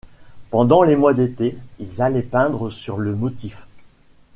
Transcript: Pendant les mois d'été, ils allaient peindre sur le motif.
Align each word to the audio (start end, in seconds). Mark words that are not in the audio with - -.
Pendant 0.49 0.81
les 0.81 0.95
mois 0.95 1.13
d'été, 1.13 1.55
ils 1.77 2.01
allaient 2.01 2.23
peindre 2.23 2.71
sur 2.71 2.97
le 2.97 3.13
motif. 3.15 3.67